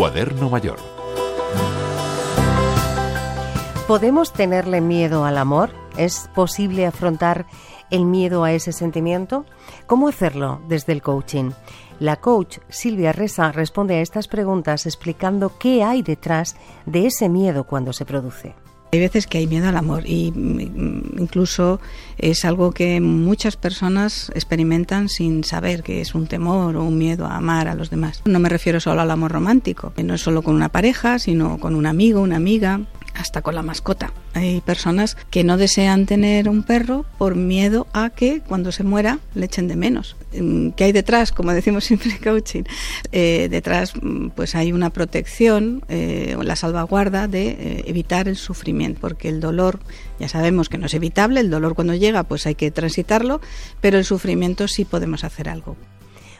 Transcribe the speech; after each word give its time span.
Cuaderno 0.00 0.48
Mayor. 0.48 0.78
¿Podemos 3.86 4.32
tenerle 4.32 4.80
miedo 4.80 5.26
al 5.26 5.36
amor? 5.36 5.72
¿Es 5.98 6.30
posible 6.34 6.86
afrontar 6.86 7.44
el 7.90 8.06
miedo 8.06 8.44
a 8.44 8.52
ese 8.52 8.72
sentimiento? 8.72 9.44
¿Cómo 9.86 10.08
hacerlo 10.08 10.62
desde 10.68 10.94
el 10.94 11.02
coaching? 11.02 11.50
La 11.98 12.16
coach 12.16 12.60
Silvia 12.70 13.12
Reza 13.12 13.52
responde 13.52 13.96
a 13.96 14.00
estas 14.00 14.26
preguntas 14.26 14.86
explicando 14.86 15.58
qué 15.58 15.84
hay 15.84 16.00
detrás 16.00 16.56
de 16.86 17.04
ese 17.04 17.28
miedo 17.28 17.64
cuando 17.64 17.92
se 17.92 18.06
produce. 18.06 18.54
Hay 18.92 18.98
veces 18.98 19.26
que 19.26 19.38
hay 19.38 19.46
miedo 19.46 19.68
al 19.68 19.76
amor 19.76 20.02
y 20.06 20.32
mm, 20.32 21.20
incluso 21.20 21.80
es 22.18 22.44
algo 22.44 22.72
que 22.72 23.00
muchas 23.00 23.56
personas 23.56 24.32
experimentan 24.34 25.08
sin 25.08 25.44
saber 25.44 25.82
que 25.82 26.00
es 26.00 26.14
un 26.14 26.26
temor 26.26 26.76
o 26.76 26.84
un 26.84 26.98
miedo 26.98 27.26
a 27.26 27.36
amar 27.36 27.68
a 27.68 27.74
los 27.74 27.90
demás. 27.90 28.22
No 28.24 28.40
me 28.40 28.48
refiero 28.48 28.80
solo 28.80 29.00
al 29.00 29.10
amor 29.10 29.32
romántico, 29.32 29.92
no 30.02 30.14
es 30.14 30.20
solo 30.20 30.42
con 30.42 30.56
una 30.56 30.70
pareja, 30.70 31.18
sino 31.18 31.58
con 31.58 31.74
un 31.74 31.86
amigo, 31.86 32.20
una 32.20 32.36
amiga, 32.36 32.80
hasta 33.14 33.42
con 33.42 33.54
la 33.54 33.62
mascota. 33.62 34.12
Hay 34.34 34.60
personas 34.60 35.16
que 35.30 35.44
no 35.44 35.56
desean 35.56 36.06
tener 36.06 36.48
un 36.48 36.62
perro 36.62 37.04
por 37.18 37.36
miedo 37.36 37.86
a 37.92 38.10
que 38.10 38.40
cuando 38.40 38.72
se 38.72 38.84
muera 38.84 39.18
le 39.34 39.46
echen 39.46 39.68
de 39.68 39.76
menos. 39.76 40.16
Mm, 40.38 40.70
¿Qué 40.70 40.84
hay 40.84 40.92
detrás? 40.92 41.32
Como 41.32 41.52
decimos 41.52 41.84
siempre 41.90 42.10
en 42.10 42.18
coaching, 42.18 42.64
eh, 43.12 43.48
detrás 43.50 43.92
mm, 44.00 44.28
pues 44.30 44.54
hay 44.54 44.72
una 44.72 44.90
protección 44.90 45.84
eh, 45.88 46.34
o 46.38 46.42
la 46.42 46.56
salvaguarda 46.56 47.28
de 47.28 47.48
eh, 47.48 47.84
evitar 47.86 48.28
el 48.28 48.36
sufrimiento, 48.36 49.00
porque 49.00 49.28
el 49.28 49.40
dolor 49.40 49.80
ya 50.18 50.28
sabemos 50.28 50.68
que 50.68 50.78
no 50.78 50.86
es 50.86 50.94
evitable, 50.94 51.40
el 51.40 51.50
dolor 51.50 51.74
cuando 51.74 51.94
llega 51.94 52.22
pues 52.24 52.46
hay 52.46 52.54
que 52.54 52.70
transitarlo, 52.70 53.40
pero 53.80 53.98
el 53.98 54.04
sufrimiento 54.04 54.68
sí 54.68 54.84
podemos 54.84 55.24
hacer 55.24 55.48
algo. 55.48 55.76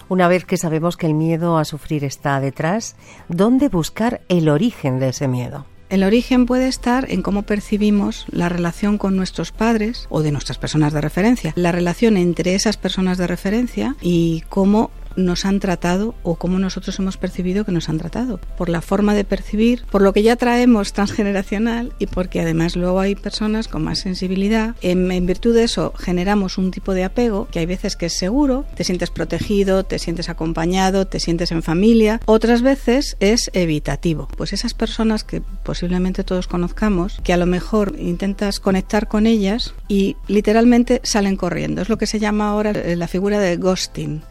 Una 0.09 0.27
vez 0.27 0.45
que 0.45 0.57
sabemos 0.57 0.97
que 0.97 1.07
el 1.07 1.15
miedo 1.15 1.57
a 1.57 1.65
sufrir 1.65 2.05
está 2.05 2.41
detrás, 2.41 2.97
¿dónde 3.29 3.69
buscar 3.69 4.23
el 4.29 4.49
origen 4.49 4.99
de 4.99 5.11
ese 5.11 5.29
miedo? 5.29 5.67
El 5.91 6.05
origen 6.05 6.47
puede 6.47 6.69
estar 6.69 7.11
en 7.11 7.21
cómo 7.21 7.43
percibimos 7.43 8.25
la 8.31 8.49
relación 8.49 8.97
con 8.97 9.17
nuestros 9.17 9.51
padres 9.51 10.07
o 10.09 10.23
de 10.23 10.31
nuestras 10.31 10.57
personas 10.57 10.93
de 10.93 11.01
referencia, 11.01 11.53
la 11.57 11.73
relación 11.73 12.17
entre 12.17 12.55
esas 12.55 12.77
personas 12.77 13.19
de 13.19 13.27
referencia 13.27 13.97
y 14.01 14.45
cómo 14.49 14.93
nos 15.25 15.45
han 15.45 15.61
tratado 15.61 16.15
o 16.23 16.37
cómo 16.37 16.59
nosotros 16.59 16.99
hemos 16.99 17.17
percibido 17.17 17.65
que 17.65 17.73
nos 17.73 17.89
han 17.89 17.99
tratado, 17.99 18.41
por 18.57 18.69
la 18.69 18.81
forma 18.81 19.15
de 19.15 19.25
percibir, 19.25 19.85
por 19.91 20.03
lo 20.03 20.13
que 20.13 20.23
ya 20.23 20.37
traemos 20.37 20.93
transgeneracional 20.93 21.93
y 21.99 22.07
porque 22.07 22.41
además 22.41 22.77
luego 22.77 23.01
hay 23.01 23.15
personas 23.15 23.69
con 23.69 23.83
más 23.83 24.01
sensibilidad. 24.01 24.75
En, 24.81 25.11
en, 25.11 25.27
virtud 25.27 25.55
de 25.55 25.65
eso 25.65 25.93
generamos 25.97 26.59
un 26.59 26.71
tipo 26.71 26.95
de 26.95 27.05
apego 27.05 27.49
que 27.51 27.61
hay 27.61 27.67
veces 27.67 27.97
que 27.97 28.07
es 28.07 28.15
seguro, 28.15 28.65
te 28.75 28.85
sientes 28.85 29.11
protegido, 29.11 29.85
te 29.85 29.99
sientes 29.99 30.29
acompañado, 30.29 31.07
te 31.07 31.21
sientes 31.21 31.53
en 31.53 31.63
familia, 31.63 32.21
otras 32.27 32.63
veces 32.63 33.17
es 33.21 33.51
evitativo. 33.53 34.29
Pues 34.37 34.53
esas 34.53 34.75
personas 34.75 35.25
que 35.25 35.41
posiblemente 35.41 36.25
todos 36.25 36.49
conozcamos, 36.49 37.21
que 37.23 37.33
a 37.33 37.37
lo 37.37 37.47
mejor 37.47 37.95
intentas 37.99 38.61
conectar 38.61 39.09
con 39.09 39.27
ellas 39.27 39.75
y 39.89 40.17
literalmente 40.27 41.01
salen 41.05 41.37
corriendo. 41.37 41.83
Es 41.83 41.89
lo 41.89 41.99
que 41.99 42.07
se 42.07 42.19
llama 42.19 42.49
ahora 42.49 42.73
la 42.73 43.09
figura 43.09 43.39
de 43.39 43.57
ghosting. 43.57 44.23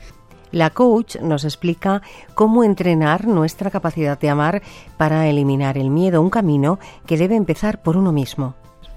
La 0.52 0.72
coach 0.72 1.18
nos 1.18 1.44
explica 1.44 2.02
cómo 2.34 2.64
entrenar 2.64 3.28
nuestra 3.28 3.70
capacidad 3.70 4.20
de 4.20 4.30
amar 4.30 4.62
para 4.98 5.28
eliminar 5.28 5.78
el 5.78 5.90
miedo, 5.90 6.22
un 6.22 6.30
camino 6.30 6.80
que 7.06 7.18
debe 7.18 7.36
empezar 7.36 7.82
por 7.82 7.98
uno 7.98 8.12
mismo. 8.12 8.56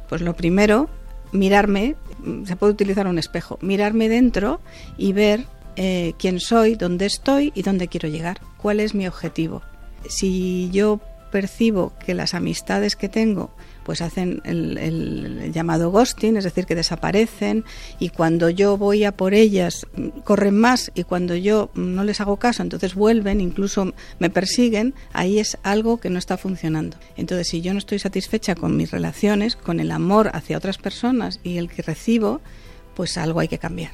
Pues 0.09 0.23
lo 0.23 0.35
primero, 0.35 0.89
mirarme, 1.33 1.97
se 2.45 2.57
puede 2.57 2.73
utilizar 2.73 3.07
un 3.07 3.19
espejo, 3.19 3.59
mirarme 3.61 4.09
dentro 4.09 4.61
y 4.97 5.13
ver 5.13 5.47
eh, 5.77 6.15
quién 6.19 6.41
soy, 6.41 6.75
dónde 6.75 7.07
estoy 7.07 7.53
y 7.55 7.63
dónde 7.63 7.89
quiero 7.89 8.09
llegar, 8.09 8.41
cuál 8.57 8.81
es 8.81 8.95
mi 8.95 9.07
objetivo. 9.07 9.63
Si 10.09 10.71
yo 10.71 11.01
percibo 11.33 11.93
que 12.05 12.15
las 12.15 12.35
amistades 12.35 12.95
que 12.95 13.09
tengo 13.09 13.51
pues 13.83 14.01
hacen 14.01 14.41
el, 14.45 15.51
llamado 15.53 15.91
ghosting, 15.91 16.37
es 16.37 16.45
decir, 16.45 16.67
que 16.67 16.77
desaparecen 16.77 17.65
y 17.99 18.11
cuando 18.11 18.49
yo 18.49 18.77
voy 18.77 19.03
a 19.03 19.11
por 19.11 19.35
ellas 19.35 19.87
corren 20.23 20.57
más 20.57 20.93
y 20.95 21.03
cuando 21.03 21.35
yo 21.35 21.71
no 21.75 22.05
les 22.05 22.21
hago 22.21 22.37
caso, 22.37 22.63
entonces 22.63 22.95
vuelven, 22.95 23.41
incluso 23.41 23.93
me 24.21 24.31
persiguen, 24.31 24.95
ahí 25.13 25.41
es 25.41 25.59
algo 25.65 25.99
que 25.99 26.11
no 26.11 26.21
está 26.21 26.37
funcionando. 26.37 26.97
Entonces, 27.17 27.49
si 27.49 27.61
yo 27.61 27.73
no 27.73 27.79
estoy 27.79 27.99
satisfecha 27.99 28.55
con 28.55 28.77
mis 28.77 28.93
relaciones, 28.93 29.57
con 29.57 29.81
el 29.81 29.91
amor 29.91 30.31
hacia 30.33 30.57
otras 30.57 30.79
personas 30.79 31.41
y 31.43 31.57
el 31.57 31.69
que 31.69 31.83
recibo, 31.83 32.41
pues 32.95 33.19
algo 33.19 33.41
hay 33.41 33.49
que 33.49 33.59
cambiar. 33.59 33.93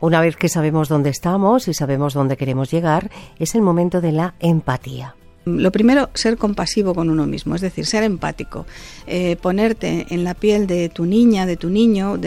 Una 0.00 0.20
vez 0.20 0.36
que 0.36 0.48
sabemos 0.48 0.88
dónde 0.88 1.10
estamos 1.10 1.68
y 1.68 1.74
sabemos 1.74 2.14
dónde 2.14 2.36
queremos 2.36 2.72
llegar, 2.72 3.10
es 3.38 3.54
el 3.54 3.62
momento 3.62 4.00
de 4.00 4.10
la 4.10 4.34
empatía. 4.40 5.14
Lo 5.44 5.72
primero, 5.72 6.10
ser 6.14 6.36
compasivo 6.36 6.94
con 6.94 7.10
uno 7.10 7.26
mismo, 7.26 7.54
es 7.54 7.60
decir, 7.60 7.84
ser 7.84 8.04
empático, 8.04 8.64
eh, 9.06 9.36
ponerte 9.36 10.06
en 10.10 10.22
la 10.22 10.34
piel 10.34 10.68
de 10.68 10.88
tu 10.88 11.04
niña, 11.04 11.46
de 11.46 11.56
tu 11.56 11.68
niño 11.68 12.18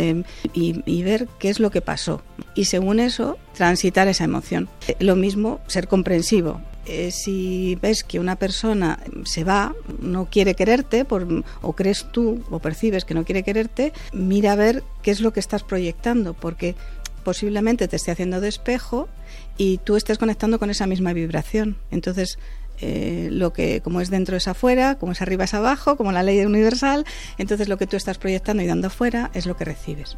y, 0.54 1.04
ver 1.04 1.28
qué 1.40 1.50
es 1.50 1.60
lo 1.60 1.72
que 1.72 1.82
pasó. 1.82 2.22
Y 2.56 2.66
según 2.66 3.00
eso, 3.00 3.38
transitar 3.54 4.08
esa 4.08 4.24
emoción. 4.24 4.68
Eh, 4.88 4.96
lo 5.00 5.16
mismo, 5.16 5.62
ser 5.68 5.88
comprensivo. 5.88 6.62
Eh, 6.88 7.12
si 7.12 7.78
ves 7.82 8.04
que 8.04 8.20
una 8.20 8.36
persona 8.36 9.00
se 9.24 9.44
va, 9.44 9.74
no 10.00 10.26
quiere 10.26 10.54
quererte, 10.54 11.06
por, 11.06 11.28
o 11.62 11.74
crees 11.74 12.08
tú 12.12 12.44
o 12.50 12.60
percibes 12.60 13.06
que 13.06 13.14
no 13.14 13.24
quiere 13.24 13.44
quererte, 13.44 13.94
mira 14.14 14.52
a 14.52 14.56
ver 14.56 14.84
qué 15.02 15.12
es 15.12 15.22
lo 15.22 15.32
que 15.32 15.40
estás 15.40 15.64
proyectando, 15.64 16.34
porque 16.34 16.76
posiblemente 17.24 17.88
te 17.88 17.96
esté 17.96 18.12
haciendo 18.12 18.40
de 18.40 18.50
espejo 18.50 19.10
y 19.58 19.80
tú 19.80 19.96
estés 19.96 20.18
conectando 20.18 20.60
con 20.60 20.70
esa 20.70 20.86
misma 20.86 21.12
vibración. 21.14 21.78
Entonces, 21.92 22.38
eh, 22.80 23.30
lo 23.32 23.54
que 23.54 23.82
como 23.82 24.02
es 24.02 24.10
dentro 24.10 24.38
es 24.38 24.48
afuera, 24.48 24.96
como 24.96 25.12
es 25.12 25.22
arriba 25.22 25.46
es 25.46 25.54
abajo, 25.54 25.96
como 25.96 26.12
la 26.12 26.24
ley 26.24 26.46
universal, 26.46 27.06
entonces 27.38 27.70
lo 27.70 27.78
que 27.78 27.88
tú 27.88 27.96
estás 27.98 28.18
proyectando 28.18 28.64
y 28.64 28.68
dando 28.68 28.88
afuera 28.88 29.32
es 29.34 29.46
lo 29.46 29.56
que 29.56 29.66
recibes. 29.66 30.18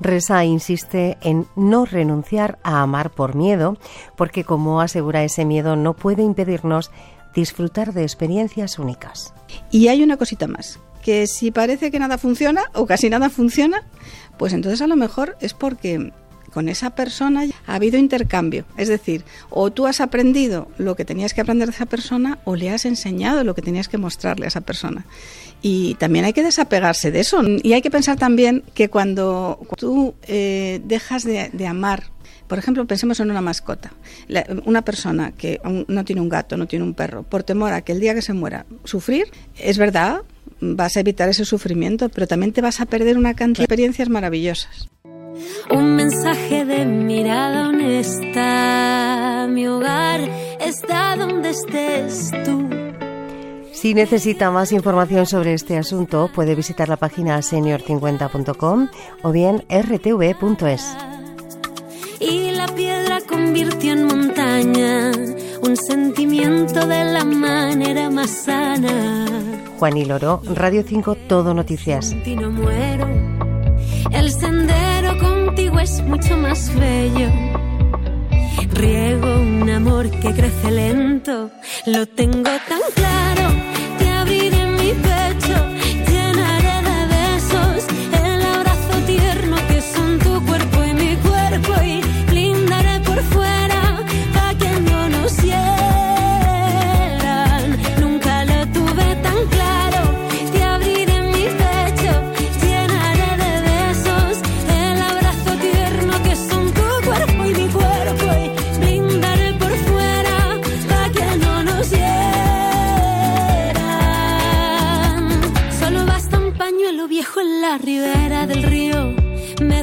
Reza 0.00 0.44
insiste 0.44 1.18
en 1.22 1.46
no 1.56 1.84
renunciar 1.84 2.58
a 2.62 2.82
amar 2.82 3.10
por 3.10 3.34
miedo, 3.34 3.78
porque 4.16 4.44
como 4.44 4.80
asegura 4.80 5.24
ese 5.24 5.44
miedo 5.44 5.76
no 5.76 5.94
puede 5.94 6.22
impedirnos 6.22 6.90
disfrutar 7.34 7.92
de 7.92 8.02
experiencias 8.02 8.78
únicas. 8.78 9.34
Y 9.70 9.88
hay 9.88 10.02
una 10.02 10.16
cosita 10.16 10.46
más, 10.46 10.78
que 11.02 11.26
si 11.26 11.50
parece 11.50 11.90
que 11.90 11.98
nada 11.98 12.18
funciona 12.18 12.62
o 12.74 12.86
casi 12.86 13.10
nada 13.10 13.28
funciona, 13.30 13.82
pues 14.38 14.52
entonces 14.52 14.80
a 14.82 14.86
lo 14.86 14.96
mejor 14.96 15.36
es 15.40 15.54
porque 15.54 16.12
con 16.54 16.68
esa 16.68 16.90
persona 16.90 17.44
ha 17.66 17.74
habido 17.74 17.98
intercambio. 17.98 18.64
Es 18.76 18.86
decir, 18.86 19.24
o 19.50 19.72
tú 19.72 19.88
has 19.88 20.00
aprendido 20.00 20.68
lo 20.78 20.94
que 20.94 21.04
tenías 21.04 21.34
que 21.34 21.40
aprender 21.40 21.68
de 21.68 21.74
esa 21.74 21.86
persona 21.86 22.38
o 22.44 22.54
le 22.54 22.70
has 22.70 22.84
enseñado 22.84 23.42
lo 23.42 23.56
que 23.56 23.60
tenías 23.60 23.88
que 23.88 23.98
mostrarle 23.98 24.44
a 24.44 24.48
esa 24.48 24.60
persona. 24.60 25.04
Y 25.62 25.96
también 25.96 26.24
hay 26.24 26.32
que 26.32 26.44
desapegarse 26.44 27.10
de 27.10 27.20
eso. 27.20 27.42
Y 27.42 27.72
hay 27.72 27.82
que 27.82 27.90
pensar 27.90 28.16
también 28.16 28.62
que 28.72 28.88
cuando 28.88 29.66
tú 29.76 30.14
eh, 30.28 30.80
dejas 30.84 31.24
de, 31.24 31.66
amar 31.66 32.04
por 32.46 32.58
ejemplo, 32.58 32.86
pensemos 32.86 33.18
en 33.20 33.30
una 33.30 33.40
mascota. 33.40 33.90
una 34.66 34.82
persona 34.82 35.32
que 35.32 35.60
no 35.88 36.04
tiene 36.04 36.20
un 36.20 36.28
gato, 36.28 36.58
no 36.58 36.66
tiene 36.66 36.84
un 36.84 36.92
perro, 36.92 37.22
por 37.22 37.42
temor 37.42 37.72
a 37.72 37.80
que 37.80 37.92
el 37.92 38.00
día 38.00 38.14
que 38.14 38.20
se 38.20 38.34
muera 38.34 38.66
sufrir, 38.84 39.28
es 39.58 39.78
verdad, 39.78 40.20
vas 40.60 40.96
a 40.96 41.00
evitar 41.00 41.28
ese 41.30 41.46
sufrimiento, 41.46 42.10
pero 42.10 42.26
también 42.26 42.52
te 42.52 42.60
vas 42.60 42.82
a 42.82 42.86
perder 42.86 43.16
una 43.16 43.32
cantidad 43.32 43.60
de 43.60 43.64
experiencias 43.64 44.10
maravillosas 44.10 44.88
un 45.70 45.96
mensaje 45.96 46.64
de 46.64 46.84
mirada 46.84 47.68
honesta. 47.68 49.46
Mi 49.48 49.66
hogar 49.66 50.20
está 50.60 51.16
donde 51.16 51.50
estés 51.50 52.30
tú. 52.44 52.68
Si 53.72 53.92
necesita 53.92 54.50
más 54.50 54.72
información 54.72 55.26
sobre 55.26 55.52
este 55.52 55.76
asunto, 55.76 56.30
puede 56.34 56.54
visitar 56.54 56.88
la 56.88 56.96
página 56.96 57.38
senior50.com 57.40 58.88
o 59.22 59.30
bien 59.30 59.62
rtv.es. 59.68 60.96
Y 62.18 62.52
la 62.52 62.66
piedra 62.68 63.20
convirtió 63.28 63.92
en 63.92 64.06
montaña 64.06 65.12
un 65.60 65.76
sentimiento 65.76 66.86
de 66.86 67.04
la 67.04 67.24
manera 67.24 68.08
más 68.08 68.30
sana. 68.30 69.26
Juan 69.78 69.96
y 69.98 70.06
Loro, 70.06 70.40
Radio 70.54 70.82
5, 70.86 71.16
Todo 71.28 71.52
Noticias. 71.52 72.14
El 74.12 74.30
sendero 74.30 74.93
contigo 75.54 75.78
es 75.78 76.02
mucho 76.02 76.36
más 76.36 76.74
bello. 76.74 77.28
Riego 78.72 79.40
un 79.40 79.70
amor 79.70 80.10
que 80.10 80.32
crece 80.32 80.70
lento, 80.72 81.50
lo 81.86 82.06
tengo 82.06 82.50
tan 82.68 82.80
claro, 82.96 83.54
te 83.98 84.10
abriré 84.10 84.66
mi 84.66 84.92
pecho 84.94 85.73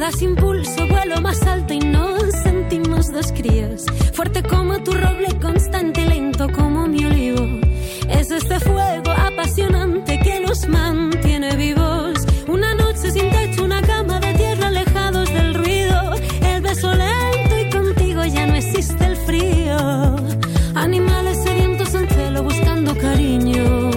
das 0.01 0.21
impulso, 0.21 0.87
vuelo 0.87 1.21
más 1.21 1.41
alto 1.43 1.73
y 1.73 1.79
nos 1.79 2.31
sentimos 2.43 3.11
dos 3.11 3.31
críos. 3.33 3.85
Fuerte 4.13 4.41
como 4.41 4.81
tu 4.81 4.93
roble, 4.93 5.27
constante 5.39 6.01
y 6.01 6.05
lento 6.05 6.47
como 6.51 6.87
mi 6.87 7.03
olivo. 7.05 7.45
Es 8.09 8.31
este 8.31 8.59
fuego 8.59 9.11
apasionante 9.11 10.19
que 10.19 10.39
nos 10.39 10.67
mantiene 10.67 11.55
vivos. 11.55 12.17
Una 12.47 12.73
noche 12.75 13.11
sin 13.11 13.29
techo, 13.29 13.63
una 13.65 13.81
cama 13.81 14.19
de 14.19 14.33
tierra 14.33 14.67
alejados 14.67 15.31
del 15.33 15.53
ruido. 15.53 16.13
El 16.41 16.61
beso 16.61 16.91
lento 16.93 17.59
y 17.59 17.69
contigo 17.69 18.25
ya 18.25 18.47
no 18.47 18.55
existe 18.55 19.05
el 19.05 19.17
frío. 19.17 20.15
Animales 20.75 21.37
sedientos 21.43 21.93
en 21.93 22.07
celo 22.07 22.43
buscando 22.43 22.97
cariño. 22.97 23.91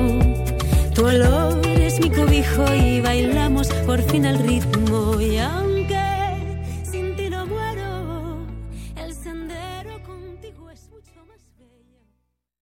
Tu 0.94 1.04
olor 1.04 1.66
es 1.66 1.98
mi 2.00 2.10
cobijo 2.10 2.64
y 2.74 3.00
bailamos 3.00 3.43
por 3.86 4.02
fin 4.02 4.26
al 4.26 4.38
ritmo 4.38 5.20
y 5.20 5.38
a 5.38 5.73